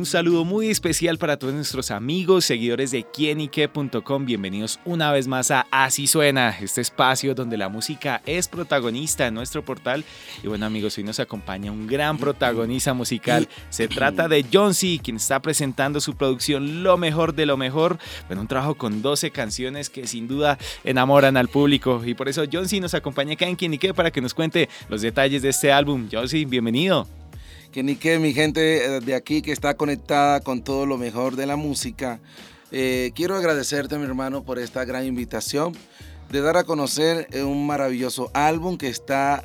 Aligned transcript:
Un 0.00 0.06
saludo 0.06 0.46
muy 0.46 0.70
especial 0.70 1.18
para 1.18 1.36
todos 1.36 1.52
nuestros 1.52 1.90
amigos, 1.90 2.46
seguidores 2.46 2.90
de 2.90 3.02
quienique.com. 3.02 4.24
Bienvenidos 4.24 4.80
una 4.86 5.12
vez 5.12 5.28
más 5.28 5.50
a 5.50 5.66
Así 5.70 6.06
Suena, 6.06 6.56
este 6.58 6.80
espacio 6.80 7.34
donde 7.34 7.58
la 7.58 7.68
música 7.68 8.22
es 8.24 8.48
protagonista 8.48 9.26
en 9.26 9.34
nuestro 9.34 9.62
portal. 9.62 10.06
Y 10.42 10.46
bueno, 10.46 10.64
amigos, 10.64 10.96
hoy 10.96 11.04
nos 11.04 11.20
acompaña 11.20 11.70
un 11.70 11.86
gran 11.86 12.16
protagonista 12.16 12.94
musical. 12.94 13.46
Se 13.68 13.88
trata 13.88 14.26
de 14.26 14.46
John 14.50 14.72
C., 14.72 15.00
quien 15.02 15.16
está 15.16 15.42
presentando 15.42 16.00
su 16.00 16.16
producción 16.16 16.82
Lo 16.82 16.96
mejor 16.96 17.34
de 17.34 17.44
lo 17.44 17.58
mejor. 17.58 17.98
Bueno, 18.26 18.40
un 18.40 18.48
trabajo 18.48 18.76
con 18.76 19.02
12 19.02 19.32
canciones 19.32 19.90
que 19.90 20.06
sin 20.06 20.26
duda 20.26 20.56
enamoran 20.82 21.36
al 21.36 21.48
público. 21.48 22.00
Y 22.06 22.14
por 22.14 22.30
eso 22.30 22.44
John 22.50 22.70
C. 22.70 22.80
nos 22.80 22.94
acompaña 22.94 23.34
acá 23.34 23.46
en 23.46 23.56
Quienique 23.56 23.92
para 23.92 24.10
que 24.10 24.22
nos 24.22 24.32
cuente 24.32 24.70
los 24.88 25.02
detalles 25.02 25.42
de 25.42 25.50
este 25.50 25.70
álbum. 25.70 26.08
John 26.10 26.26
C., 26.26 26.46
bienvenido 26.46 27.19
que 27.72 27.82
ni 27.82 27.96
que 27.96 28.18
mi 28.18 28.32
gente 28.32 28.84
eh, 28.84 29.00
de 29.00 29.14
aquí 29.14 29.42
que 29.42 29.52
está 29.52 29.74
conectada 29.74 30.40
con 30.40 30.62
todo 30.62 30.86
lo 30.86 30.98
mejor 30.98 31.36
de 31.36 31.46
la 31.46 31.56
música. 31.56 32.20
Eh, 32.72 33.12
quiero 33.14 33.36
agradecerte, 33.36 33.98
mi 33.98 34.04
hermano, 34.04 34.44
por 34.44 34.58
esta 34.58 34.84
gran 34.84 35.04
invitación 35.04 35.72
de 36.30 36.40
dar 36.40 36.56
a 36.56 36.64
conocer 36.64 37.28
eh, 37.32 37.42
un 37.42 37.66
maravilloso 37.66 38.30
álbum 38.34 38.76
que 38.76 38.88
está, 38.88 39.44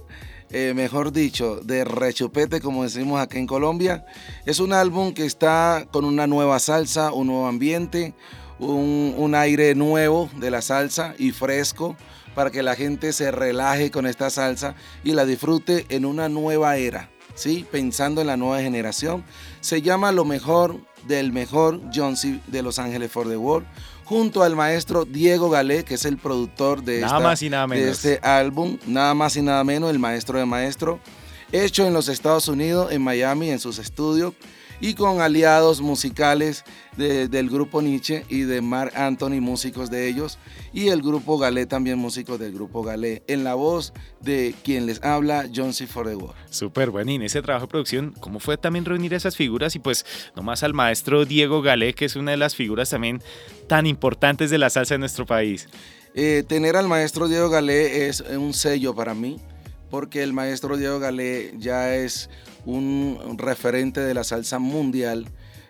mejor 0.52 1.12
dicho, 1.12 1.58
de 1.58 1.84
rechupete, 1.84 2.62
como 2.62 2.84
decimos 2.84 3.20
aquí 3.20 3.38
en 3.40 3.48
Colombia. 3.48 4.06
Es 4.46 4.60
un 4.60 4.71
álbum 4.71 5.14
que 5.14 5.26
está 5.26 5.86
con 5.92 6.05
una 6.05 6.27
nueva 6.27 6.60
salsa, 6.60 7.12
un 7.12 7.27
nuevo 7.27 7.48
ambiente, 7.48 8.14
un, 8.60 9.16
un 9.18 9.36
aire 9.36 9.76
nuevo 9.76 10.30
de 10.38 10.52
la 10.52 10.62
salsa 10.62 11.14
y 11.18 11.32
fresco 11.32 11.98
para 12.36 12.52
que 12.52 12.64
la 12.64 12.76
gente 12.76 13.12
se 13.12 13.32
relaje 13.32 13.92
con 13.92 14.05
esta 14.05 14.30
salsa 14.30 14.76
y 15.04 15.12
la 15.12 15.26
disfrute 15.26 15.86
en 15.90 16.05
una 16.05 16.30
nueva 16.30 16.77
era. 16.77 17.10
¿Sí? 17.36 17.66
pensando 17.72 18.22
en 18.22 18.28
la 18.28 18.38
nueva 18.38 18.62
generación. 18.62 19.24
Se 19.62 19.82
llama 19.82 20.12
Lo 20.12 20.26
mejor 20.26 20.80
del 21.08 21.32
mejor 21.32 21.82
John 21.94 22.18
C. 22.18 22.40
de 22.48 22.64
Los 22.64 22.80
Ángeles 22.80 23.12
for 23.12 23.27
the 23.30 23.38
World, 23.38 23.68
junto 24.05 24.44
al 24.44 24.55
maestro 24.55 25.05
Diego 25.05 25.50
Galé, 25.50 25.84
que 25.84 25.96
es 25.96 26.05
el 26.05 26.18
productor 26.18 26.84
de, 26.84 27.05
de 27.70 27.90
este 27.90 28.20
álbum, 28.24 28.77
nada 28.88 29.14
más 29.14 29.36
y 29.36 29.42
nada 29.42 29.64
menos, 29.64 29.92
el 29.92 30.00
maestro 30.00 30.40
de 30.40 30.46
maestro, 30.46 31.00
hecho 31.52 31.86
en 31.86 31.94
los 31.94 32.08
Estados 32.08 32.48
Unidos, 32.48 32.92
en 32.92 33.02
Miami, 33.04 33.52
en 33.52 33.60
sus 33.60 33.77
estudios 33.77 34.34
y 34.79 34.93
con 34.93 35.21
aliados 35.21 35.81
musicales 35.81 36.63
del 36.98 37.49
grupo 37.49 37.81
Nietzsche 37.81 38.26
y 38.29 38.41
de 38.41 38.62
Mark 38.62 38.93
Anthony, 38.95 39.41
músicos 39.41 39.90
de 39.90 40.07
ellos, 40.07 40.37
y 40.73 40.87
el 40.87 41.01
grupo 41.01 41.37
Galé, 41.37 41.65
también 41.65 41.98
músicos 41.98 42.40
del 42.40 42.54
grupo 42.54 42.84
Galé, 42.84 43.23
en 43.27 43.43
la 43.43 43.55
voz 43.55 43.93
de 44.21 44.55
quien 44.63 44.85
les 44.85 45.03
habla, 45.03 45.49
John 45.53 45.73
C. 45.73 45.87
For 45.87 46.07
the 46.07 46.15
World. 46.15 46.35
Súper 46.49 46.90
bueno, 46.90 47.12
y 47.12 47.15
en 47.15 47.23
ese 47.23 47.41
trabajo 47.41 47.65
de 47.65 47.71
producción, 47.71 48.13
¿cómo 48.20 48.40
fue 48.40 48.57
también 48.57 48.85
reunir 48.85 49.13
esas 49.13 49.35
figuras? 49.35 49.76
Y 49.76 49.79
pues 49.79 50.05
nomás 50.35 50.63
al 50.63 50.73
maestro 50.73 51.26
Diego 51.26 51.62
Galé, 51.62 51.93
que 51.93 52.05
es 52.05 52.15
una 52.15 52.31
de 52.31 52.37
las 52.37 52.55
figuras 52.55 52.90
también 52.90 53.21
tan 53.68 53.85
importantes 53.85 54.49
de 54.49 54.57
la 54.57 54.70
salsa 54.70 54.96
en 54.96 55.01
nuestro 55.01 55.26
país. 55.26 55.68
Eh, 56.13 56.43
tener 56.48 56.77
al 56.77 56.87
maestro 56.87 57.27
Diego 57.27 57.49
Galé 57.49 58.07
es 58.07 58.21
un 58.21 58.53
sello 58.53 58.96
para 58.96 59.13
mí, 59.13 59.37
porque 59.90 60.24
el 60.24 60.34
maestro 60.34 60.78
Diego 60.78 61.00
Galé 61.00 61.54
ya 61.58 61.96
es 61.96 62.30
un 62.66 63.36
referente 63.38 64.00
de 64.02 64.14
la 64.14 64.24
salsa 64.24 64.59
mundial. 64.59 65.28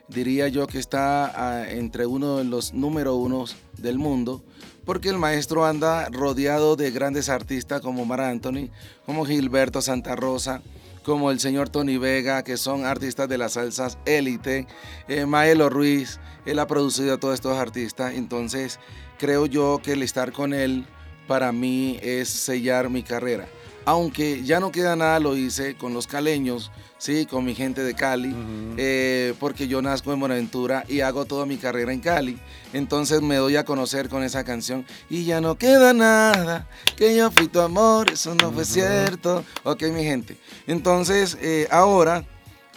Diría 0.08 0.48
yo 0.48 0.68
que 0.68 0.78
está 0.78 1.32
ah, 1.36 1.70
entre 1.70 2.06
uno 2.06 2.38
de 2.38 2.44
los 2.44 2.74
número 2.74 3.16
unos 3.16 3.56
del 3.78 3.98
mundo, 3.98 4.44
porque 4.86 5.10
el 5.10 5.18
maestro 5.18 5.66
anda 5.66 6.10
rodeado 6.10 6.76
de 6.76 6.92
grandes 6.92 7.28
artistas 7.30 7.82
como 7.82 8.06
Mar 8.06 8.22
Anthony, 8.22 8.70
como 9.06 9.26
Gilberto 9.26 9.82
Santa 9.82 10.16
Rosa, 10.16 10.62
como 11.04 11.32
el 11.32 11.40
señor 11.40 11.70
Tony 11.70 11.98
Vega, 11.98 12.44
que 12.44 12.58
son 12.58 12.86
artistas 12.86 13.28
de 13.30 13.38
las 13.38 13.54
salsas 13.54 13.98
élite, 14.06 14.68
eh, 15.08 15.26
Maelo 15.26 15.70
Ruiz, 15.70 16.20
él 16.46 16.60
ha 16.60 16.68
producido 16.68 17.16
a 17.16 17.20
todos 17.20 17.36
estos 17.36 17.58
artistas, 17.58 18.14
entonces 18.14 18.80
creo 19.18 19.46
yo 19.46 19.80
que 19.84 19.94
el 19.94 20.04
estar 20.04 20.32
con 20.32 20.54
él 20.54 20.86
para 21.28 21.52
mí 21.52 22.00
es 22.02 22.30
sellar 22.30 22.90
mi 22.90 23.04
carrera. 23.04 23.48
Aunque 23.86 24.44
ya 24.44 24.60
no 24.60 24.72
queda 24.72 24.96
nada, 24.96 25.20
lo 25.20 25.38
hice 25.38 25.76
con 25.76 25.94
los 25.94 26.08
caleños, 26.08 26.72
sí, 26.98 27.26
con 27.28 27.46
mi 27.46 27.54
gente 27.54 27.84
de 27.84 27.94
Cali, 27.94 28.36
eh, 28.78 29.36
porque 29.40 29.68
yo 29.68 29.82
nazco 29.82 30.12
en 30.12 30.20
Buenaventura 30.20 30.84
y 30.88 31.02
hago 31.02 31.26
toda 31.26 31.46
mi 31.46 31.58
carrera 31.58 31.94
en 31.94 32.00
Cali. 32.00 32.40
Entonces 32.74 33.22
me 33.22 33.36
doy 33.36 33.58
a 33.58 33.64
conocer 33.64 34.10
con 34.10 34.24
esa 34.24 34.44
canción 34.44 34.86
y 35.10 35.24
ya 35.26 35.40
no 35.40 35.58
queda 35.58 35.94
nada, 35.94 36.68
que 36.98 37.16
yo 37.16 37.30
fui 37.30 37.48
tu 37.48 37.62
amor, 37.62 38.10
eso 38.10 38.34
no 38.34 38.52
fue 38.52 38.66
cierto. 38.66 39.44
Ok, 39.64 39.84
mi 39.84 40.04
gente. 40.04 40.38
Entonces 40.66 41.38
eh, 41.42 41.68
ahora 41.70 42.26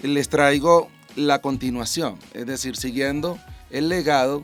les 0.03 0.29
traigo 0.29 0.91
la 1.17 1.41
continuación, 1.41 2.19
es 2.35 2.47
decir, 2.47 2.77
siguiendo 2.77 3.39
el 3.71 3.89
legado 3.89 4.43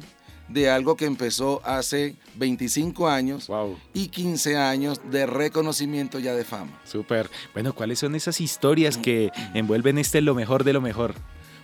de 0.48 0.70
algo 0.70 0.96
que 0.96 1.06
empezó 1.06 1.60
hace 1.64 2.16
25 2.36 3.08
años 3.08 3.48
y 3.92 4.08
15 4.08 4.56
años 4.56 5.00
de 5.10 5.26
reconocimiento 5.26 6.18
ya 6.18 6.34
de 6.34 6.44
fama. 6.44 6.80
Súper. 6.84 7.30
Bueno, 7.52 7.74
¿cuáles 7.74 7.98
son 7.98 8.14
esas 8.14 8.40
historias 8.40 8.98
que 8.98 9.30
envuelven 9.54 9.98
este 9.98 10.20
lo 10.20 10.34
mejor 10.34 10.64
de 10.64 10.72
lo 10.72 10.80
mejor? 10.80 11.14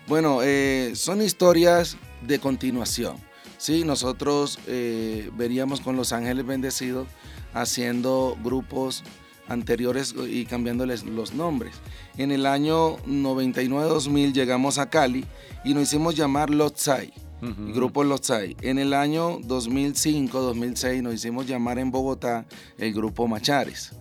Bueno, 0.07 0.41
eh, 0.43 0.93
son 0.95 1.23
historias 1.23 1.97
de 2.27 2.39
continuación. 2.39 3.17
Sí, 3.59 3.85
nosotros 3.85 4.59
eh, 4.67 5.31
veríamos 5.37 5.81
con 5.81 5.97
Los 5.97 6.13
Ángeles 6.13 6.47
Bendecidos 6.47 7.07
haciendo 7.53 8.37
grupos 8.43 9.05
anteriores 9.49 10.15
y 10.17 10.47
cambiándoles 10.47 11.05
los 11.05 11.35
nombres. 11.35 11.75
En 12.17 12.31
el 12.31 12.47
año 12.47 12.97
99-2000 12.99 14.33
llegamos 14.33 14.79
a 14.79 14.89
Cali 14.89 15.27
y 15.65 15.75
nos 15.75 15.83
hicimos 15.85 16.15
llamar 16.15 16.51
Lotzai 16.51 17.13
Grupo 17.41 18.05
Lotzai. 18.05 18.57
En 18.61 18.79
el 18.79 18.93
año 18.93 19.39
2005-2006 19.41 21.03
nos 21.03 21.15
hicimos 21.15 21.47
llamar 21.47 21.79
en 21.79 21.91
Bogotá 21.91 22.47
el 22.79 22.93
Grupo 22.93 23.27
Machares. 23.27 23.93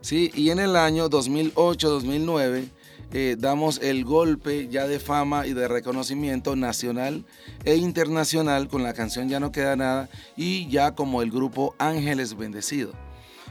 ¿sí? 0.00 0.30
Y 0.34 0.50
en 0.50 0.58
el 0.58 0.76
año 0.76 1.10
2008-2009 1.10 2.70
eh, 3.12 3.36
damos 3.38 3.78
el 3.82 4.04
golpe 4.04 4.68
ya 4.68 4.86
de 4.86 4.98
fama 4.98 5.46
y 5.46 5.52
de 5.52 5.68
reconocimiento 5.68 6.56
nacional 6.56 7.24
e 7.64 7.76
internacional 7.76 8.68
con 8.68 8.82
la 8.82 8.94
canción 8.94 9.28
Ya 9.28 9.38
no 9.38 9.52
queda 9.52 9.76
nada 9.76 10.08
y 10.36 10.68
ya 10.68 10.94
como 10.94 11.22
el 11.22 11.30
grupo 11.30 11.74
Ángeles 11.78 12.36
Bendecido. 12.36 12.92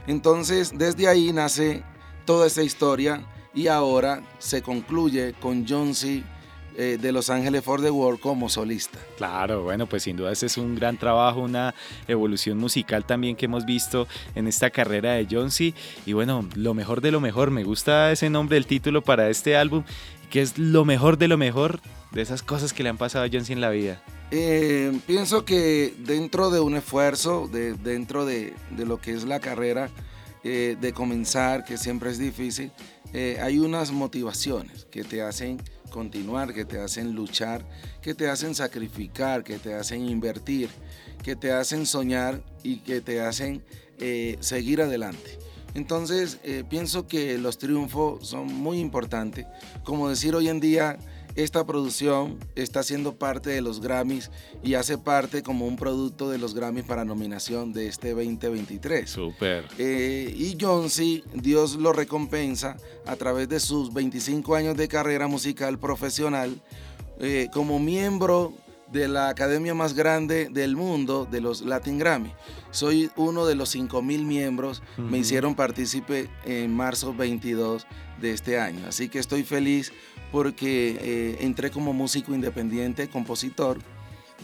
Entonces 0.08 0.74
desde 0.78 1.08
ahí 1.08 1.32
nace 1.32 1.84
toda 2.26 2.48
esa 2.48 2.64
historia 2.64 3.26
y 3.54 3.68
ahora 3.68 4.22
se 4.40 4.62
concluye 4.62 5.34
con 5.40 5.66
John 5.68 5.96
C 5.96 6.24
eh, 6.78 6.98
de 7.02 7.12
Los 7.14 7.30
Ángeles 7.30 7.64
for 7.64 7.82
the 7.82 7.90
World 7.90 8.20
como 8.20 8.50
solista. 8.50 9.00
Claro, 9.16 9.64
bueno, 9.64 9.88
pues 9.88 10.04
sin 10.04 10.18
duda 10.18 10.34
ese 10.34 10.48
es 10.48 10.58
un 10.58 10.76
gran 10.76 10.98
trabajo, 10.98 11.40
una 11.40 11.74
evolución 12.06 12.58
musical 12.58 13.06
también 13.06 13.38
que 13.38 13.46
hemos 13.46 13.66
visto 13.66 14.10
en 14.36 14.48
esta 14.48 14.70
carrera 14.70 15.14
de 15.14 15.26
Jonesy. 15.30 15.74
Y 16.06 16.12
bueno, 16.12 16.46
lo 16.56 16.74
mejor 16.74 17.00
de 17.00 17.12
lo 17.12 17.22
mejor, 17.22 17.50
me 17.50 17.64
gusta 17.64 18.12
ese 18.12 18.30
nombre 18.30 18.56
del 18.56 18.66
título 18.66 19.02
para 19.02 19.30
este 19.30 19.56
álbum, 19.56 19.84
que 20.30 20.42
es 20.42 20.58
lo 20.58 20.84
mejor 20.84 21.18
de 21.18 21.30
lo 21.30 21.38
mejor 21.38 21.80
de 22.12 22.22
esas 22.22 22.44
cosas 22.44 22.74
que 22.74 22.84
le 22.84 22.90
han 22.90 22.98
pasado 22.98 23.24
a 23.24 23.30
Jonesy 23.30 23.54
en 23.54 23.62
la 23.62 23.70
vida. 23.70 24.02
Eh, 24.32 25.00
pienso 25.08 25.46
que 25.46 25.94
dentro 26.00 26.50
de 26.50 26.60
un 26.60 26.76
esfuerzo, 26.76 27.48
de, 27.48 27.76
dentro 27.76 28.26
de, 28.26 28.54
lo 28.78 29.00
que 29.00 29.12
es 29.12 29.24
la 29.24 29.40
carrera, 29.40 29.90
eh, 30.44 30.76
de 30.80 30.92
comenzar, 30.92 31.64
que 31.64 31.78
siempre 31.78 32.10
es 32.12 32.18
difícil, 32.18 32.72
hay 33.42 33.60
unas 33.60 33.94
motivaciones 33.94 34.88
que 34.92 35.06
te 35.06 35.22
hacen 35.22 35.62
continuar, 35.90 36.54
que 36.54 36.66
te 36.66 36.80
hacen 36.80 37.14
luchar, 37.14 37.66
que 38.02 38.14
te 38.14 38.30
hacen 38.30 38.56
sacrificar, 38.56 39.44
que 39.44 39.58
te 39.58 39.74
hacen 39.74 40.08
invertir, 40.08 40.70
que 41.24 41.36
te 41.36 41.52
hacen 41.52 41.86
soñar 41.86 42.44
y 42.64 42.78
que 42.78 43.02
te 43.02 43.22
hacen 43.22 43.64
eh, 44.00 44.38
seguir 44.40 44.82
adelante. 44.82 45.40
Entonces, 45.74 46.40
eh, 46.44 46.64
pienso 46.68 47.08
que 47.08 47.38
los 47.38 47.58
triunfos 47.58 48.28
son 48.28 48.48
muy 48.48 48.80
importantes. 48.80 49.46
Como 49.84 50.08
decir 50.08 50.34
hoy 50.34 50.48
en 50.48 50.60
día, 50.60 50.98
esta 51.36 51.66
producción 51.66 52.38
está 52.56 52.82
siendo 52.84 53.16
parte 53.16 53.50
de 53.50 53.62
los 53.62 53.82
Grammys 53.82 54.32
y 54.64 54.76
hace 54.76 54.98
parte 54.98 55.44
como 55.44 55.68
un 55.68 55.76
producto 55.76 56.30
de 56.30 56.38
los 56.38 56.56
Grammys 56.56 56.86
para 56.86 57.04
nominación 57.04 57.74
de 57.74 57.88
este 57.88 58.12
2023. 58.12 59.10
Súper. 59.10 59.66
Eh, 59.78 60.34
y 60.36 60.58
John 60.60 60.90
C., 60.90 61.24
Dios 61.34 61.76
lo 61.76 61.92
recompensa 61.94 62.78
a 63.06 63.16
través 63.16 63.50
de 63.50 63.60
sus 63.60 63.94
25 63.94 64.56
años 64.56 64.78
de 64.78 64.88
carrera 64.88 65.28
musical 65.28 65.78
profesional 65.78 66.62
eh, 67.20 67.50
como 67.54 67.80
miembro 67.80 68.54
de 68.92 69.08
la 69.08 69.30
academia 69.30 69.74
más 69.74 69.94
grande 69.94 70.48
del 70.50 70.76
mundo, 70.76 71.28
de 71.30 71.42
los 71.42 71.62
Latin 71.62 71.98
Grammy. 71.98 72.32
Soy 72.72 73.10
uno 73.16 73.46
de 73.46 73.56
los 73.56 73.76
5.000 73.76 74.24
miembros, 74.24 74.84
me 74.98 75.18
hicieron 75.18 75.56
partícipe 75.56 76.30
en 76.46 76.74
marzo 76.74 77.14
22 77.14 77.88
de 78.22 78.32
este 78.32 78.60
año. 78.60 78.86
Así 78.88 79.10
que 79.10 79.20
estoy 79.20 79.44
feliz 79.44 79.92
porque 80.36 80.98
eh, 81.02 81.38
entré 81.46 81.72
como 81.72 81.94
músico 81.94 82.36
independiente, 82.36 83.08
compositor, 83.08 83.78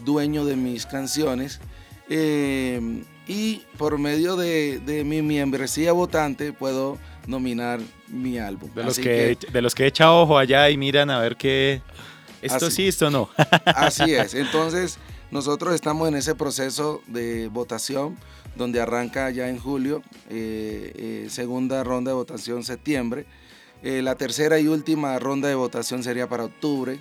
dueño 0.06 0.46
de 0.46 0.56
mis 0.56 0.86
canciones. 0.86 1.60
Eh, 2.08 3.04
y 3.28 3.60
por 3.76 3.98
medio 3.98 4.36
de, 4.36 5.02
mi 5.04 5.20
membresía 5.20 5.92
votante 5.92 6.54
puedo 6.54 6.96
nominar 7.26 7.78
mi 8.08 8.38
álbum. 8.38 8.72
De 8.74 8.84
los, 8.84 8.98
que, 8.98 9.36
de 9.52 9.60
los 9.60 9.74
que 9.74 9.84
echa 9.84 10.10
ojo 10.14 10.38
allá 10.38 10.70
y 10.70 10.78
miran 10.78 11.10
a 11.10 11.20
ver 11.20 11.36
qué... 11.36 11.82
Esto 12.40 12.70
sí, 12.70 12.88
esto 12.88 13.10
no. 13.10 13.28
Así 13.66 14.14
es. 14.14 14.32
Entonces, 14.46 14.96
nosotros 15.30 15.74
estamos 15.74 16.08
en 16.08 16.14
ese 16.14 16.34
proceso 16.34 17.02
de 17.06 17.48
votación 17.48 18.16
donde 18.56 18.80
arranca 18.80 19.28
ya 19.28 19.50
en 19.50 19.58
julio, 19.58 20.02
eh, 20.30 20.92
eh, 20.94 21.26
segunda 21.28 21.84
ronda 21.84 22.12
de 22.12 22.14
votación 22.14 22.64
septiembre. 22.64 23.26
Eh, 23.82 24.02
la 24.02 24.14
tercera 24.14 24.58
y 24.58 24.68
última 24.68 25.18
ronda 25.18 25.48
de 25.48 25.54
votación 25.54 26.02
sería 26.02 26.28
para 26.28 26.44
octubre. 26.44 27.00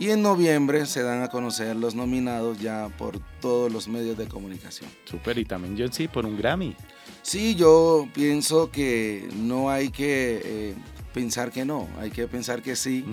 Y 0.00 0.10
en 0.10 0.22
noviembre 0.22 0.86
se 0.86 1.02
dan 1.02 1.22
a 1.22 1.28
conocer 1.28 1.74
los 1.74 1.96
nominados 1.96 2.60
ya 2.60 2.88
por 2.98 3.18
todos 3.40 3.72
los 3.72 3.88
medios 3.88 4.16
de 4.16 4.28
comunicación. 4.28 4.88
Súper, 5.04 5.38
y 5.38 5.44
también 5.44 5.76
John 5.76 5.92
sí, 5.92 6.06
por 6.06 6.24
un 6.24 6.36
Grammy. 6.36 6.76
Sí, 7.22 7.56
yo 7.56 8.08
pienso 8.14 8.70
que 8.70 9.28
no 9.34 9.70
hay 9.70 9.90
que 9.90 10.74
pensar 11.12 11.50
que 11.50 11.64
no, 11.64 11.88
hay 11.98 12.10
que 12.12 12.28
pensar 12.28 12.62
que 12.62 12.76
sí 12.76 13.04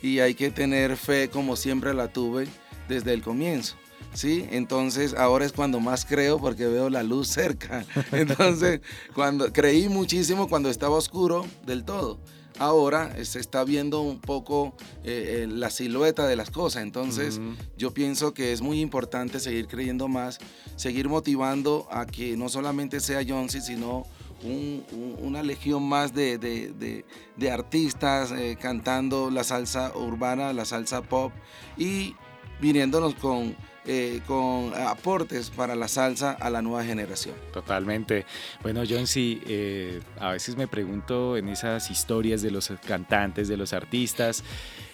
y 0.00 0.20
hay 0.20 0.34
que 0.34 0.50
tener 0.50 0.96
fe 0.96 1.28
como 1.28 1.56
siempre 1.56 1.92
la 1.92 2.08
tuve 2.08 2.48
desde 2.88 3.12
el 3.12 3.20
comienzo. 3.20 3.76
¿sí? 4.14 4.46
Entonces 4.50 5.14
ahora 5.14 5.44
es 5.44 5.52
cuando 5.52 5.80
más 5.80 6.04
creo 6.04 6.38
porque 6.38 6.66
veo 6.66 6.90
la 6.90 7.02
luz 7.02 7.28
cerca. 7.28 7.84
Entonces, 8.12 8.80
cuando 9.14 9.52
creí 9.52 9.88
muchísimo 9.88 10.48
cuando 10.48 10.70
estaba 10.70 10.96
oscuro 10.96 11.46
del 11.66 11.84
todo. 11.84 12.18
Ahora 12.60 13.24
se 13.24 13.40
está 13.40 13.64
viendo 13.64 14.02
un 14.02 14.20
poco 14.20 14.74
eh, 15.02 15.44
eh, 15.44 15.46
la 15.48 15.70
silueta 15.70 16.26
de 16.26 16.36
las 16.36 16.50
cosas. 16.50 16.82
Entonces, 16.82 17.40
yo 17.78 17.94
pienso 17.94 18.34
que 18.34 18.52
es 18.52 18.60
muy 18.60 18.80
importante 18.80 19.40
seguir 19.40 19.66
creyendo 19.66 20.08
más, 20.08 20.38
seguir 20.76 21.08
motivando 21.08 21.88
a 21.90 22.04
que 22.04 22.36
no 22.36 22.50
solamente 22.50 23.00
sea 23.00 23.24
Jonesy, 23.26 23.62
sino 23.62 24.04
una 24.42 25.42
legión 25.42 25.88
más 25.88 26.12
de, 26.12 27.04
artistas 27.50 28.30
eh, 28.30 28.58
cantando 28.60 29.30
la 29.30 29.42
salsa 29.42 29.96
urbana, 29.96 30.52
la 30.52 30.66
salsa 30.66 31.00
pop 31.00 31.32
y 31.78 32.14
viniéndonos 32.60 33.14
con 33.14 33.56
eh, 33.86 34.20
con 34.26 34.74
aportes 34.74 35.48
para 35.48 35.74
la 35.74 35.88
salsa 35.88 36.32
a 36.32 36.50
la 36.50 36.60
nueva 36.60 36.84
generación. 36.84 37.34
Totalmente. 37.50 38.26
Bueno, 38.62 38.82
John, 38.86 39.06
sí, 39.06 39.40
eh, 39.46 40.00
a 40.18 40.32
veces 40.32 40.54
me 40.56 40.68
pregunto 40.68 41.38
en 41.38 41.48
esas 41.48 41.90
historias 41.90 42.42
de 42.42 42.50
los 42.50 42.70
cantantes, 42.86 43.48
de 43.48 43.56
los 43.56 43.72
artistas, 43.72 44.44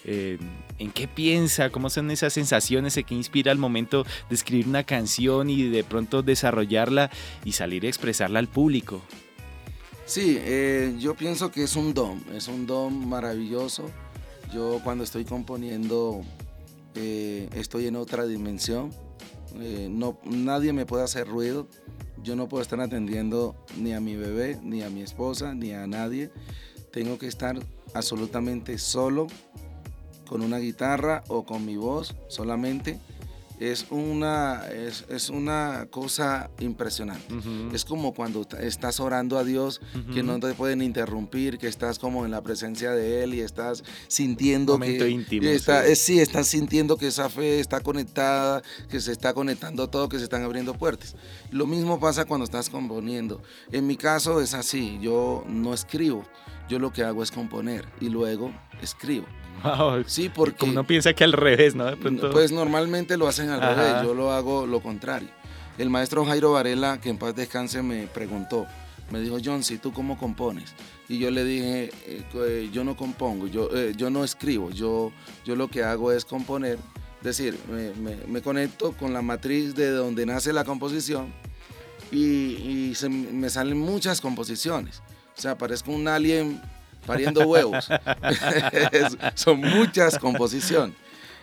eh, 0.04 0.38
¿en 0.78 0.92
qué 0.92 1.08
piensa? 1.08 1.70
¿Cómo 1.70 1.90
son 1.90 2.12
esas 2.12 2.32
sensaciones 2.32 2.94
que 2.94 3.14
inspira 3.14 3.50
al 3.50 3.58
momento 3.58 4.04
de 4.28 4.34
escribir 4.36 4.68
una 4.68 4.84
canción 4.84 5.50
y 5.50 5.68
de 5.68 5.82
pronto 5.82 6.22
desarrollarla 6.22 7.10
y 7.44 7.52
salir 7.52 7.86
a 7.86 7.88
expresarla 7.88 8.38
al 8.38 8.46
público? 8.46 9.02
Sí, 10.04 10.40
yo 11.00 11.16
pienso 11.16 11.50
que 11.50 11.64
es 11.64 11.74
un 11.74 11.92
don, 11.92 12.22
es 12.32 12.46
un 12.46 12.68
don 12.68 13.08
maravilloso. 13.08 13.90
Yo 14.54 14.80
cuando 14.84 15.02
estoy 15.02 15.24
componiendo 15.24 16.24
eh, 16.96 17.48
estoy 17.54 17.86
en 17.86 17.96
otra 17.96 18.26
dimensión, 18.26 18.90
eh, 19.60 19.88
no, 19.90 20.18
nadie 20.24 20.72
me 20.72 20.86
puede 20.86 21.04
hacer 21.04 21.28
ruido, 21.28 21.68
yo 22.22 22.36
no 22.36 22.48
puedo 22.48 22.62
estar 22.62 22.80
atendiendo 22.80 23.54
ni 23.78 23.92
a 23.92 24.00
mi 24.00 24.16
bebé, 24.16 24.58
ni 24.62 24.82
a 24.82 24.90
mi 24.90 25.02
esposa, 25.02 25.54
ni 25.54 25.72
a 25.72 25.86
nadie, 25.86 26.30
tengo 26.90 27.18
que 27.18 27.26
estar 27.26 27.58
absolutamente 27.94 28.78
solo 28.78 29.26
con 30.26 30.42
una 30.42 30.58
guitarra 30.58 31.22
o 31.28 31.44
con 31.44 31.64
mi 31.64 31.76
voz 31.76 32.16
solamente 32.28 32.98
es 33.58 33.86
una, 33.90 34.66
es, 34.68 35.30
una 35.30 35.86
cosa 35.90 36.50
impresionante. 36.58 37.34
Es 37.72 37.84
como 37.84 38.12
cuando 38.12 38.46
estás 38.60 39.00
orando 39.00 39.38
a 39.38 39.44
Dios, 39.44 39.80
que 40.12 40.22
no 40.22 40.38
te 40.40 40.52
pueden 40.54 40.82
interrumpir, 40.82 41.58
que 41.58 41.68
estás 41.68 41.98
como 41.98 42.24
en 42.24 42.30
la 42.30 42.42
presencia 42.42 42.90
de 42.92 43.22
Él 43.22 43.34
y 43.34 43.40
estás 43.40 43.82
sintiendo 44.08 44.78
que... 44.78 45.08
íntimo. 45.08 45.46
Está, 45.46 45.94
sí. 45.94 46.20
estás 46.20 46.48
sintiendo 46.48 46.96
que 46.96 47.08
esa 47.08 47.28
fe 47.28 47.60
está 47.60 47.80
conectada, 47.80 48.62
que 48.88 49.00
se 49.00 49.12
está 49.12 49.32
conectando 49.32 49.88
todo, 49.88 50.08
que 50.08 50.18
se 50.18 50.24
están 50.24 50.42
abriendo 50.42 50.74
puertas. 50.74 51.16
Lo 51.50 51.66
mismo 51.66 51.98
pasa 51.98 52.24
cuando 52.24 52.44
estás 52.44 52.68
componiendo. 52.68 53.42
En 53.72 53.86
mi 53.86 53.96
caso 53.96 54.40
es 54.40 54.54
así, 54.54 54.98
yo 55.00 55.44
no 55.48 55.72
escribo, 55.72 56.24
yo 56.68 56.78
lo 56.78 56.92
que 56.92 57.04
hago 57.04 57.22
es 57.22 57.30
componer 57.30 57.86
y 58.00 58.08
luego 58.08 58.52
escribo. 58.82 59.26
Sí, 60.06 60.28
porque... 60.28 60.58
Como 60.58 60.72
uno 60.72 60.86
piensa 60.86 61.12
que 61.12 61.24
al 61.24 61.32
revés, 61.32 61.74
¿no? 61.74 61.86
Pues 62.32 62.52
normalmente 62.52 63.16
lo 63.16 63.28
hacen 63.28 63.50
al 63.50 63.60
revés, 63.60 64.02
yo 64.02 64.14
lo 64.14 64.32
hago 64.32 64.66
lo 64.66 64.80
contrario. 64.80 65.28
El 65.78 65.90
maestro 65.90 66.24
Jairo 66.24 66.52
Varela, 66.52 67.00
que 67.00 67.10
en 67.10 67.18
paz 67.18 67.34
descanse, 67.34 67.82
me 67.82 68.06
preguntó, 68.06 68.66
me 69.10 69.20
dijo, 69.20 69.36
John, 69.44 69.62
si 69.62 69.78
tú 69.78 69.92
cómo 69.92 70.18
compones? 70.18 70.74
Y 71.08 71.18
yo 71.18 71.30
le 71.30 71.44
dije, 71.44 71.90
eh, 72.06 72.24
eh, 72.34 72.70
yo 72.72 72.82
no 72.82 72.96
compongo, 72.96 73.46
yo, 73.46 73.68
eh, 73.72 73.92
yo 73.96 74.10
no 74.10 74.24
escribo, 74.24 74.70
yo, 74.70 75.12
yo 75.44 75.54
lo 75.54 75.68
que 75.68 75.84
hago 75.84 76.12
es 76.12 76.24
componer, 76.24 76.78
es 77.18 77.24
decir, 77.24 77.58
me, 78.28 78.40
conecto 78.40 78.92
con 78.92 79.12
la 79.12 79.22
matriz 79.22 79.74
de 79.74 79.90
donde 79.90 80.26
nace 80.26 80.52
la 80.52 80.64
composición 80.64 81.32
y, 82.10 82.94
me 83.10 83.50
salen 83.50 83.78
muchas 83.78 84.20
composiciones. 84.20 85.02
O 85.36 85.40
sea, 85.40 85.58
parezco 85.58 85.92
un 85.92 86.08
alien 86.08 86.60
pariendo 87.06 87.46
huevos. 87.46 87.88
Son 89.34 89.60
muchas 89.60 90.18
composiciones. 90.18 90.96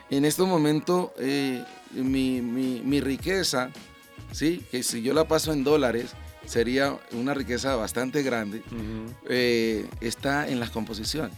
En 0.10 0.26
este 0.26 0.44
momento, 0.44 1.14
eh, 1.18 1.64
mi, 1.92 3.02
riqueza, 3.02 3.70
¿sí? 4.32 4.64
que 4.70 4.84
si 4.84 5.02
yo 5.02 5.14
la 5.14 5.28
paso 5.28 5.54
en 5.54 5.64
dólares, 5.64 6.14
sería 6.46 7.00
una 7.14 7.34
riqueza 7.34 7.76
bastante 7.76 8.22
grande, 8.22 8.62
eh, 9.30 9.88
está 10.02 10.48
en 10.48 10.60
las 10.60 10.70
composiciones. 10.70 11.34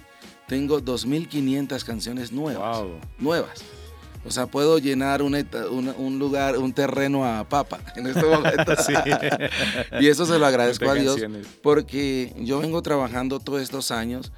Tengo 0.48 0.81
2.500 0.81 1.83
canciones 1.83 2.31
nuevas. 2.31 2.83
Nuevas. 3.18 3.63
O 4.25 4.31
sea, 4.31 4.48
puedo 4.48 4.80
llenar 4.80 5.22
un, 5.22 6.19
lugar, 6.19 6.57
un 6.57 6.74
terreno 6.74 7.25
a 7.25 7.48
papa 7.48 7.80
en 7.95 8.07
este 8.07 8.24
momento. 8.24 8.74
y 10.00 10.07
eso 10.07 10.25
se 10.25 10.39
lo 10.39 10.45
agradezco 10.45 10.89
a 10.89 10.95
Dios 10.95 11.22
porque 11.62 12.33
yo 12.39 12.60
vengo 12.60 12.81
trabajando 12.81 13.39
todos 13.39 13.62
estos 13.62 13.92
años. 13.92 14.31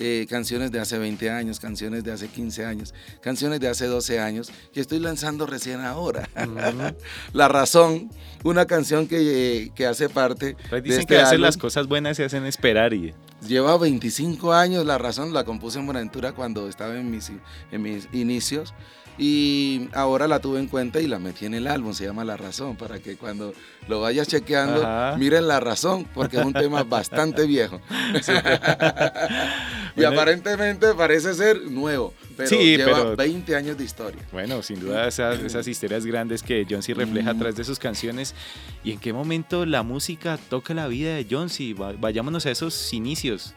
Eh, 0.00 0.26
canciones 0.28 0.72
de 0.72 0.80
hace 0.80 0.98
20 0.98 1.30
años, 1.30 1.60
canciones 1.60 2.02
de 2.02 2.10
hace 2.10 2.26
15 2.26 2.64
años, 2.64 2.92
canciones 3.20 3.60
de 3.60 3.68
hace 3.68 3.86
12 3.86 4.18
años, 4.18 4.50
que 4.72 4.80
estoy 4.80 4.98
lanzando 4.98 5.46
recién 5.46 5.82
ahora. 5.82 6.28
La 7.32 7.46
razón, 7.46 8.10
una 8.42 8.66
canción 8.66 9.06
que, 9.06 9.70
que 9.76 9.86
hace 9.86 10.08
parte... 10.08 10.56
Pues 10.68 10.82
dicen 10.82 11.00
este 11.02 11.14
que 11.14 11.20
hacen 11.20 11.40
las 11.40 11.56
cosas 11.56 11.86
buenas 11.86 12.16
se 12.16 12.24
hacen 12.24 12.44
esperar 12.44 12.92
y... 12.92 13.14
Lleva 13.46 13.76
25 13.76 14.52
años, 14.52 14.86
la 14.86 14.98
razón 14.98 15.32
la 15.32 15.44
compuse 15.44 15.78
en 15.78 15.86
Buenaventura 15.86 16.32
cuando 16.32 16.68
estaba 16.68 16.96
en 16.96 17.10
mis, 17.10 17.30
en 17.70 17.82
mis 17.82 18.08
inicios. 18.12 18.74
Y 19.16 19.88
ahora 19.92 20.26
la 20.26 20.40
tuve 20.40 20.58
en 20.58 20.66
cuenta 20.66 21.00
y 21.00 21.06
la 21.06 21.20
metí 21.20 21.46
en 21.46 21.54
el 21.54 21.68
álbum, 21.68 21.92
se 21.92 22.04
llama 22.04 22.24
La 22.24 22.36
Razón, 22.36 22.74
para 22.74 22.98
que 22.98 23.16
cuando 23.16 23.52
lo 23.86 24.00
vayas 24.00 24.26
chequeando, 24.26 24.84
miren 25.18 25.46
La 25.46 25.60
Razón, 25.60 26.04
porque 26.12 26.38
es 26.38 26.44
un 26.44 26.52
tema 26.52 26.82
bastante 26.82 27.46
viejo. 27.46 27.80
y 29.96 30.04
aparentemente 30.04 30.92
parece 30.94 31.34
ser 31.34 31.62
nuevo, 31.62 32.12
pero 32.36 32.50
lleva 32.50 33.14
20 33.14 33.56
años 33.56 33.78
de 33.78 33.84
historia. 33.84 34.22
Bueno, 34.32 34.62
sin 34.62 34.80
duda 34.80 35.06
esas, 35.06 35.40
esas 35.40 35.66
historias 35.68 36.04
grandes 36.04 36.42
que 36.42 36.66
John 36.68 36.82
C. 36.82 36.94
refleja 36.94 37.30
a 37.30 37.34
través 37.34 37.56
de 37.56 37.64
sus 37.64 37.78
canciones. 37.78 38.34
¿Y 38.82 38.92
en 38.92 38.98
qué 38.98 39.12
momento 39.12 39.66
la 39.66 39.82
música 39.82 40.38
toca 40.48 40.74
la 40.74 40.88
vida 40.88 41.14
de 41.14 41.26
John 41.30 41.48
C.? 41.48 41.74
Vayámonos 41.74 42.46
a 42.46 42.50
esos 42.50 42.92
inicios. 42.92 43.54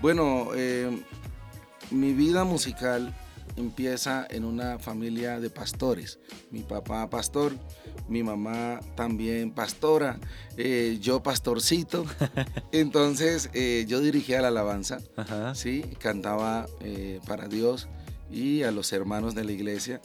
Bueno, 0.00 0.50
eh, 0.54 0.90
mi 1.90 2.12
vida 2.12 2.44
musical 2.44 3.14
empieza 3.58 4.26
en 4.30 4.44
una 4.44 4.78
familia 4.78 5.40
de 5.40 5.50
pastores. 5.50 6.18
Mi 6.50 6.60
papá 6.60 7.10
pastor, 7.10 7.52
mi 8.08 8.22
mamá 8.22 8.80
también 8.94 9.50
pastora, 9.50 10.18
eh, 10.56 10.98
yo 11.00 11.22
pastorcito. 11.22 12.06
Entonces 12.72 13.50
eh, 13.54 13.84
yo 13.88 14.00
dirigía 14.00 14.40
la 14.40 14.48
alabanza, 14.48 14.98
¿sí? 15.54 15.82
cantaba 15.98 16.66
eh, 16.80 17.20
para 17.26 17.48
Dios 17.48 17.88
y 18.30 18.62
a 18.62 18.70
los 18.70 18.92
hermanos 18.92 19.34
de 19.34 19.44
la 19.44 19.52
iglesia. 19.52 20.00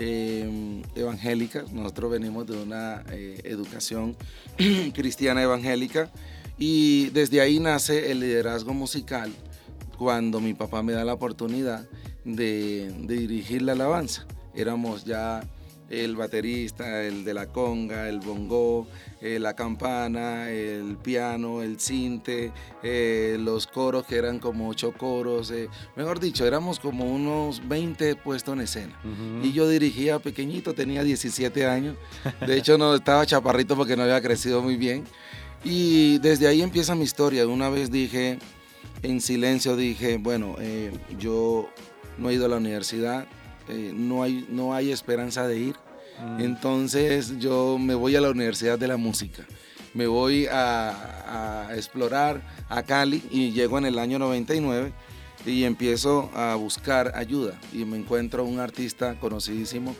Em, 0.00 0.82
evangélica, 0.94 1.64
nosotros 1.72 2.12
venimos 2.12 2.46
de 2.46 2.56
una 2.56 3.02
educación 3.42 4.16
cristiana 4.94 5.42
evangélica 5.42 6.08
y 6.56 7.10
desde 7.10 7.40
ahí 7.40 7.58
nace 7.58 8.12
el 8.12 8.20
liderazgo 8.20 8.74
musical 8.74 9.32
cuando 9.96 10.40
mi 10.40 10.54
papá 10.54 10.84
me 10.84 10.92
da 10.92 11.04
la 11.04 11.14
oportunidad 11.14 11.84
de, 12.36 12.92
dirigir 13.06 13.62
la 13.62 13.72
alabanza. 13.72 14.26
Éramos 14.54 15.04
ya 15.04 15.42
el 15.88 16.16
baterista, 16.16 17.02
el 17.02 17.24
de 17.24 17.32
la 17.32 17.46
conga, 17.46 18.08
el 18.08 18.20
bongo, 18.20 18.86
eh, 19.22 19.38
la 19.38 19.54
campana, 19.54 20.50
el 20.50 20.98
piano, 20.98 21.62
el 21.62 21.80
cinte, 21.80 22.52
eh, 22.82 23.36
los 23.40 23.66
coros 23.66 24.04
que 24.04 24.16
eran 24.16 24.38
como 24.38 24.68
ocho 24.68 24.92
coros, 24.92 25.50
eh, 25.50 25.70
mejor 25.96 26.20
dicho, 26.20 26.46
éramos 26.46 26.78
como 26.78 27.06
unos 27.06 27.66
20 27.66 28.16
puestos 28.16 28.54
en 28.54 28.60
escena. 28.60 29.00
Y 29.42 29.52
yo 29.52 29.66
dirigía 29.68 30.18
pequeñito, 30.18 30.74
tenía 30.74 31.02
17 31.02 31.66
años, 31.66 31.96
de 32.46 32.56
hecho 32.58 32.76
no 32.76 32.94
estaba 32.94 33.24
chaparrito 33.24 33.74
porque 33.74 33.96
no 33.96 34.02
había 34.02 34.20
crecido 34.20 34.60
muy 34.62 34.76
bien. 34.76 35.04
Y 35.64 36.18
desde 36.18 36.46
ahí 36.46 36.62
empieza 36.62 36.94
mi 36.94 37.02
historia. 37.02 37.46
Una 37.46 37.68
vez 37.68 37.90
dije, 37.90 38.38
en 39.02 39.20
silencio 39.20 39.74
dije, 39.74 40.18
bueno, 40.18 40.54
yo 41.18 41.68
no 42.18 42.30
he 42.30 42.34
ido 42.34 42.46
a 42.46 42.48
la 42.48 42.56
universidad, 42.56 43.26
no, 43.94 44.22
hay, 44.22 44.46
no 44.48 44.74
hay 44.74 44.90
esperanza 44.90 45.46
de 45.46 45.58
ir 45.58 45.76
Mm. 46.18 46.40
Entonces 46.40 47.38
yo 47.38 47.78
me 47.78 47.94
voy 47.94 48.16
a 48.16 48.20
la 48.20 48.30
Universidad 48.30 48.78
de 48.78 48.88
la 48.88 48.96
Música. 48.96 49.46
Me 49.94 50.06
voy 50.06 50.46
a, 50.50 51.68
explorar 51.74 52.40
a 52.68 52.82
Cali 52.82 53.22
y 53.30 53.52
llego 53.52 53.78
en 53.78 53.84
el 53.84 53.98
año 53.98 54.18
99 54.18 54.92
y 55.44 55.64
empiezo 55.64 56.30
a 56.34 56.54
buscar 56.54 57.12
ayuda 57.14 57.58
y 57.72 57.84
me 57.84 57.98
encuentro 57.98 58.44
un 58.44 58.58
artista 58.58 59.18
conocidísimo 59.20 59.94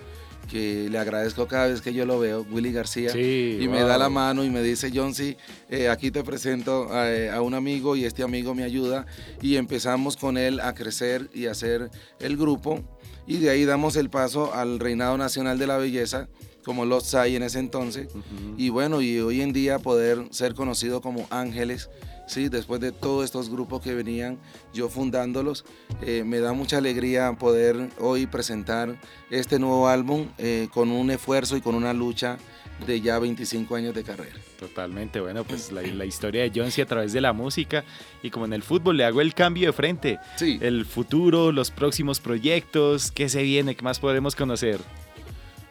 que 0.51 0.89
le 0.91 0.99
agradezco 0.99 1.47
cada 1.47 1.69
vez 1.69 1.81
que 1.81 1.93
yo 1.93 2.07
lo 2.07 2.19
veo, 2.19 2.47
Willy 2.51 2.73
García, 2.73 3.13
y 3.17 3.69
me 3.69 3.83
da 3.83 3.99
la 3.99 4.09
mano 4.09 4.45
y 4.45 4.51
me 4.51 4.63
dice, 4.63 4.91
John, 4.93 5.15
sí, 5.15 5.37
eh, 5.69 5.89
aquí 5.89 6.11
te 6.11 6.25
presento 6.25 6.89
a, 6.93 7.35
a, 7.35 7.43
un 7.43 7.55
amigo 7.55 7.95
y 7.95 8.05
este 8.05 8.23
amigo 8.23 8.55
me 8.55 8.65
ayuda 8.65 9.07
y 9.41 9.57
empezamos 9.57 10.17
con 10.17 10.37
él 10.39 10.61
a 10.61 10.75
crecer 10.75 11.29
y 11.35 11.47
a 11.47 11.53
hacer 11.53 11.91
el 12.19 12.37
grupo 12.37 12.83
y 13.27 13.37
de 13.37 13.51
ahí 13.51 13.65
damos 13.67 13.97
el 13.97 14.09
paso 14.09 14.55
al 14.55 14.81
Reinado 14.81 15.19
Nacional 15.19 15.59
de 15.59 15.67
la 15.67 15.77
Belleza, 15.77 16.29
como 16.65 16.87
Los 16.87 17.05
Sai 17.05 17.37
en 17.37 17.43
ese 17.43 17.59
entonces, 17.59 18.09
y 18.57 18.71
bueno, 18.71 19.01
y 19.01 19.21
hoy 19.21 19.43
en 19.43 19.53
día 19.53 19.79
poder 19.79 20.27
ser 20.31 20.55
conocido 20.55 21.01
como 21.01 21.27
Ángeles, 21.31 21.91
¿sí? 22.29 22.49
después 22.49 22.81
de 22.81 22.93
todos 22.93 23.25
estos 23.25 23.51
grupos 23.51 23.83
que 23.83 23.95
venían, 23.95 24.39
yo 24.73 24.89
fundándolos, 24.89 25.65
eh, 26.03 26.23
me 26.25 26.39
da 26.41 26.53
mucha 26.53 26.79
alegría 26.79 27.33
poder 27.33 27.89
hoy 27.99 28.27
presentar 28.27 28.97
este 29.31 29.59
nuevo 29.59 29.89
álbum 29.89 30.29
eh, 30.39 30.69
con 30.73 30.91
un 30.91 31.11
esfuerzo 31.11 31.57
y 31.57 31.61
con 31.61 31.75
una 31.75 31.93
lucha 31.93 32.39
de 32.87 33.01
ya 33.01 33.19
25 33.19 33.75
años 33.75 33.95
de 33.95 34.05
carrera. 34.05 34.37
Totalmente, 34.59 35.21
bueno, 35.21 35.45
pues 35.45 35.73
la, 35.73 36.05
historia 36.05 36.43
de 36.43 36.53
John 36.55 36.69
a 36.81 36.87
través 36.87 37.13
de 37.13 37.21
la 37.21 37.33
música 37.33 37.85
y 38.23 38.31
como 38.31 38.45
en 38.45 38.53
el 38.53 38.63
fútbol 38.63 38.97
le 38.97 39.05
hago 39.05 39.21
el 39.21 39.35
cambio 39.35 39.69
de 39.69 39.73
frente. 39.73 40.19
Sí. 40.37 40.59
El 40.61 40.85
futuro, 40.85 41.53
los 41.53 41.71
próximos 41.71 42.21
proyectos, 42.21 43.11
¿qué 43.11 43.29
se 43.29 43.43
viene? 43.43 43.75
¿Qué 43.75 43.83
más 43.83 43.99
podemos 43.99 44.37
conocer? 44.37 44.81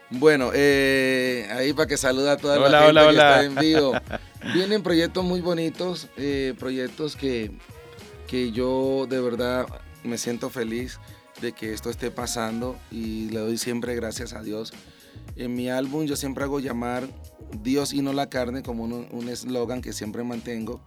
Bueno, 0.10 0.52
eh, 0.54 1.48
ahí 1.52 1.74
para 1.74 1.88
que 1.88 1.98
saluda 1.98 2.34
a 2.34 2.38
toda 2.38 2.58
la 2.70 2.82
gente 2.82 3.02
que 3.02 3.10
está 3.10 3.44
en 3.44 3.56
vivo. 3.56 3.94
Vienen 4.54 4.84
proyectos 4.84 5.24
muy 5.24 5.42
bonitos, 5.42 6.08
eh, 6.18 6.54
proyectos 6.58 7.16
que, 7.16 7.52
que 8.28 8.52
yo 8.52 9.08
de 9.10 9.20
verdad 9.20 9.68
me 10.04 10.18
siento 10.18 10.50
feliz 10.50 11.00
de 11.42 11.52
que 11.52 11.74
esto 11.74 11.90
esté 11.90 12.12
pasando 12.12 12.78
y 12.92 13.30
le 13.30 13.40
doy 13.40 13.58
siempre 13.58 13.96
gracias 13.96 14.34
a 14.34 14.42
Dios 14.42 14.74
en 15.38 15.54
mi 15.54 15.70
álbum 15.70 16.06
yo 16.06 16.16
siempre 16.16 16.44
hago 16.44 16.60
llamar 16.60 17.08
Dios 17.62 17.94
y 17.94 18.02
no 18.02 18.14
la 18.14 18.30
carne 18.30 18.64
como 18.64 18.84
un 18.86 19.30
eslogan 19.30 19.82
que 19.82 19.94
siempre 19.94 20.24
mantengo. 20.24 20.82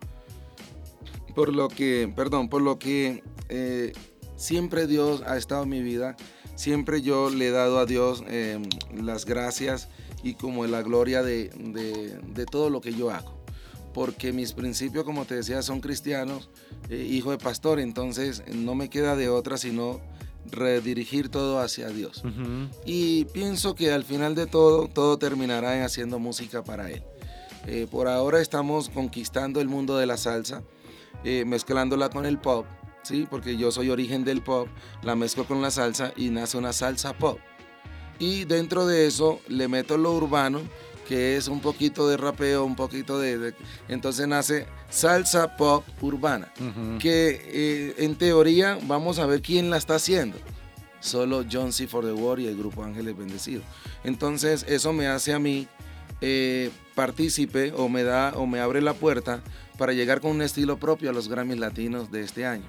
Por 1.34 1.54
lo 1.54 1.68
que, 1.68 2.12
perdón, 2.14 2.48
por 2.48 2.60
lo 2.60 2.78
que 2.78 3.22
eh, 3.48 3.92
siempre 4.36 4.86
Dios 4.86 5.22
ha 5.26 5.36
estado 5.36 5.62
en 5.62 5.68
mi 5.68 5.82
vida. 5.82 6.16
Siempre 6.56 7.00
yo 7.00 7.30
le 7.30 7.48
he 7.48 7.50
dado 7.50 7.78
a 7.78 7.86
Dios 7.86 8.22
em, 8.28 8.62
las 8.94 9.24
gracias 9.24 9.88
y 10.22 10.34
como 10.34 10.66
la 10.66 10.82
gloria 10.82 11.22
de, 11.22 11.48
de, 11.48 12.46
todo 12.46 12.68
lo 12.68 12.82
que 12.82 12.92
yo 12.92 13.10
hago. 13.10 13.39
Porque 13.92 14.32
mis 14.32 14.52
principios, 14.52 15.04
como 15.04 15.24
te 15.24 15.34
decía, 15.34 15.62
son 15.62 15.80
cristianos, 15.80 16.48
eh, 16.88 16.96
hijo 17.10 17.30
de 17.32 17.38
pastor, 17.38 17.80
entonces 17.80 18.42
no 18.54 18.74
me 18.74 18.88
queda 18.88 19.16
de 19.16 19.28
otra 19.28 19.56
sino 19.56 20.00
redirigir 20.50 21.28
todo 21.28 21.60
hacia 21.60 21.88
Dios. 21.88 22.22
Y 22.84 23.24
pienso 23.26 23.74
que 23.74 23.92
al 23.92 24.04
final 24.04 24.34
de 24.34 24.46
todo, 24.46 24.88
todo 24.88 25.18
terminará 25.18 25.76
en 25.76 25.82
haciendo 25.82 26.18
música 26.18 26.62
para 26.62 26.90
Él. 26.90 27.02
Eh, 27.66 27.86
por 27.90 28.08
ahora 28.08 28.40
estamos 28.40 28.88
conquistando 28.88 29.60
el 29.60 29.68
mundo 29.68 29.98
de 29.98 30.06
la 30.06 30.16
salsa, 30.16 30.62
eh, 31.24 31.44
mezclándola 31.44 32.08
con 32.08 32.24
el 32.24 32.38
pop, 32.38 32.66
¿sí? 33.02 33.26
porque 33.30 33.56
yo 33.56 33.70
soy 33.70 33.90
origen 33.90 34.24
del 34.24 34.42
pop, 34.42 34.68
la 35.02 35.14
mezclo 35.14 35.44
con 35.44 35.60
la 35.60 35.70
salsa 35.70 36.12
y 36.16 36.30
nace 36.30 36.56
una 36.56 36.72
salsa 36.72 37.12
pop. 37.12 37.38
Y 38.18 38.44
dentro 38.44 38.86
de 38.86 39.06
eso 39.06 39.40
le 39.48 39.68
meto 39.68 39.96
lo 39.98 40.12
urbano 40.12 40.60
que 41.10 41.36
es 41.36 41.48
un 41.48 41.58
poquito 41.58 42.08
de 42.08 42.16
rapeo, 42.16 42.64
un 42.64 42.76
poquito 42.76 43.18
de... 43.18 43.52
entonces 43.88 44.28
nace 44.28 44.68
salsa 44.90 45.56
pop 45.56 45.84
urbana, 46.00 46.52
que 47.00 47.42
eh, 47.46 47.94
en 47.98 48.14
teoría 48.14 48.78
vamos 48.84 49.18
a 49.18 49.26
ver 49.26 49.42
quién 49.42 49.70
la 49.70 49.76
está 49.76 49.96
haciendo. 49.96 50.38
Solo 51.00 51.44
John 51.50 51.72
C. 51.72 51.88
For 51.88 52.04
the 52.04 52.12
War 52.12 52.38
y 52.38 52.46
el 52.46 52.56
grupo 52.56 52.84
Ángeles 52.84 53.18
Bendecidos. 53.18 53.64
Entonces 54.04 54.64
eso 54.68 54.92
me 54.92 55.08
hace 55.08 55.32
a 55.32 55.40
mí 55.40 55.66
eh, 56.20 56.70
partícipe 56.94 57.72
o 57.76 57.88
me 57.88 58.04
da 58.04 58.32
o 58.36 58.46
me 58.46 58.60
abre 58.60 58.80
la 58.80 58.94
puerta 58.94 59.42
para 59.78 59.92
llegar 59.92 60.20
con 60.20 60.30
un 60.30 60.42
estilo 60.42 60.78
propio 60.78 61.10
a 61.10 61.12
los 61.12 61.28
Grammys 61.28 61.58
latinos 61.58 62.12
de 62.12 62.20
este 62.20 62.46
año. 62.46 62.68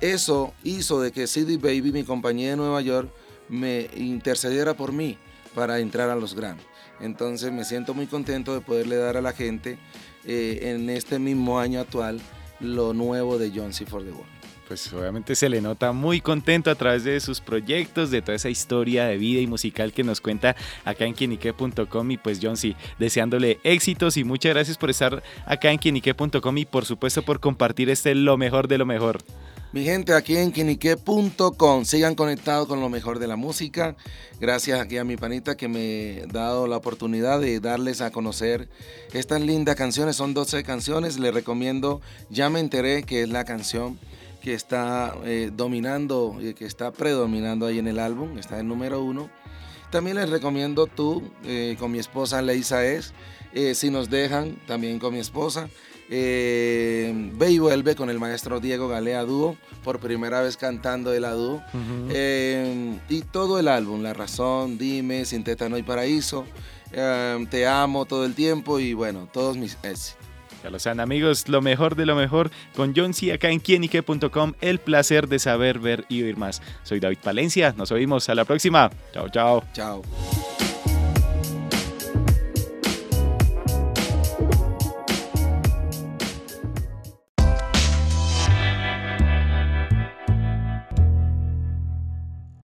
Eso 0.00 0.54
hizo 0.64 0.98
de 1.02 1.12
que 1.12 1.26
CD 1.26 1.58
Baby, 1.58 1.92
mi 1.92 2.04
compañía 2.04 2.52
de 2.52 2.56
Nueva 2.56 2.80
York, 2.80 3.12
me 3.50 3.90
intercediera 3.96 4.72
por 4.72 4.92
mí 4.92 5.18
para 5.54 5.78
entrar 5.78 6.08
a 6.08 6.16
los 6.16 6.34
Grammys. 6.34 6.71
Entonces 7.02 7.52
me 7.52 7.64
siento 7.64 7.94
muy 7.94 8.06
contento 8.06 8.54
de 8.54 8.60
poderle 8.60 8.96
dar 8.96 9.16
a 9.16 9.20
la 9.20 9.32
gente 9.32 9.78
eh, 10.24 10.60
en 10.62 10.88
este 10.88 11.18
mismo 11.18 11.58
año 11.58 11.80
actual 11.80 12.20
lo 12.60 12.94
nuevo 12.94 13.38
de 13.38 13.52
John 13.54 13.72
C. 13.72 13.84
for 13.84 14.02
the 14.02 14.12
World. 14.12 14.30
Pues 14.68 14.90
obviamente 14.92 15.34
se 15.34 15.48
le 15.48 15.60
nota 15.60 15.92
muy 15.92 16.20
contento 16.20 16.70
a 16.70 16.76
través 16.76 17.04
de 17.04 17.20
sus 17.20 17.40
proyectos, 17.40 18.10
de 18.10 18.22
toda 18.22 18.36
esa 18.36 18.48
historia 18.48 19.04
de 19.04 19.18
vida 19.18 19.40
y 19.40 19.46
musical 19.46 19.92
que 19.92 20.04
nos 20.04 20.20
cuenta 20.20 20.56
acá 20.84 21.04
en 21.04 21.12
quienique.com 21.12 22.10
y 22.10 22.16
pues 22.16 22.38
John 22.40 22.56
C, 22.56 22.76
deseándole 22.98 23.58
éxitos 23.64 24.16
y 24.16 24.24
muchas 24.24 24.54
gracias 24.54 24.78
por 24.78 24.88
estar 24.88 25.22
acá 25.44 25.72
en 25.72 25.78
quienique.com 25.78 26.56
y 26.56 26.64
por 26.64 26.86
supuesto 26.86 27.22
por 27.22 27.40
compartir 27.40 27.90
este 27.90 28.14
lo 28.14 28.38
mejor 28.38 28.68
de 28.68 28.78
lo 28.78 28.86
mejor. 28.86 29.18
Mi 29.72 29.84
gente, 29.84 30.12
aquí 30.12 30.36
en 30.36 30.52
quinique.com, 30.52 31.86
sigan 31.86 32.14
conectados 32.14 32.68
con 32.68 32.82
lo 32.82 32.90
mejor 32.90 33.18
de 33.18 33.26
la 33.26 33.36
música. 33.36 33.96
Gracias 34.38 34.78
aquí 34.78 34.98
a 34.98 35.04
mi 35.04 35.16
panita 35.16 35.56
que 35.56 35.66
me 35.66 36.24
ha 36.24 36.26
dado 36.26 36.66
la 36.66 36.76
oportunidad 36.76 37.40
de 37.40 37.58
darles 37.58 38.02
a 38.02 38.10
conocer 38.10 38.68
estas 39.14 39.40
lindas 39.40 39.76
canciones. 39.76 40.16
Son 40.16 40.34
12 40.34 40.62
canciones. 40.62 41.18
Les 41.18 41.32
recomiendo 41.32 42.02
Ya 42.28 42.50
me 42.50 42.60
enteré, 42.60 43.04
que 43.04 43.22
es 43.22 43.30
la 43.30 43.46
canción 43.46 43.98
que 44.42 44.52
está 44.52 45.14
eh, 45.24 45.50
dominando 45.50 46.36
y 46.38 46.52
que 46.52 46.66
está 46.66 46.92
predominando 46.92 47.64
ahí 47.64 47.78
en 47.78 47.88
el 47.88 47.98
álbum. 47.98 48.36
Está 48.36 48.58
en 48.58 48.68
número 48.68 49.02
uno. 49.02 49.30
También 49.90 50.16
les 50.16 50.28
recomiendo 50.28 50.86
tú, 50.86 51.22
eh, 51.44 51.76
con 51.78 51.92
mi 51.92 51.98
esposa 51.98 52.42
Leisa 52.42 52.84
Es, 52.84 53.14
eh, 53.54 53.74
si 53.74 53.88
nos 53.88 54.10
dejan, 54.10 54.56
también 54.66 54.98
con 54.98 55.14
mi 55.14 55.20
esposa. 55.20 55.70
Eh, 56.14 57.30
Ve 57.32 57.50
y 57.52 57.58
vuelve 57.58 57.96
con 57.96 58.10
el 58.10 58.18
maestro 58.18 58.60
Diego 58.60 58.86
Galea 58.86 59.22
Dúo, 59.22 59.56
por 59.82 59.98
primera 59.98 60.42
vez 60.42 60.58
cantando 60.58 61.14
el 61.14 61.22
dúo. 61.22 61.62
Eh, 62.10 62.98
y 63.08 63.22
todo 63.22 63.58
el 63.58 63.66
álbum, 63.66 64.02
La 64.02 64.12
Razón, 64.12 64.76
Dime, 64.76 65.24
Sin 65.24 65.42
Tétano 65.42 65.78
y 65.78 65.82
Paraíso, 65.82 66.44
eh, 66.92 67.42
Te 67.50 67.66
Amo 67.66 68.04
todo 68.04 68.26
el 68.26 68.34
tiempo 68.34 68.78
y 68.78 68.92
bueno, 68.92 69.26
todos 69.32 69.56
mis 69.56 69.78
éxitos. 69.82 70.18
Ya 70.62 70.68
lo 70.68 70.78
saben 70.78 71.00
amigos, 71.00 71.48
lo 71.48 71.62
mejor 71.62 71.96
de 71.96 72.04
lo 72.04 72.14
mejor 72.14 72.50
con 72.76 72.92
John 72.94 73.14
C. 73.14 73.32
acá 73.32 73.48
en 73.48 73.58
quienique.com, 73.58 74.52
el 74.60 74.78
placer 74.80 75.28
de 75.28 75.38
saber, 75.38 75.78
ver 75.78 76.04
y 76.10 76.22
oír 76.22 76.36
más. 76.36 76.60
Soy 76.82 77.00
David 77.00 77.18
Palencia, 77.22 77.74
nos 77.76 77.90
oímos 77.90 78.28
a 78.28 78.34
la 78.34 78.44
próxima. 78.44 78.90
Chao, 79.14 79.30
chao. 79.30 79.64
Chao. 79.72 80.02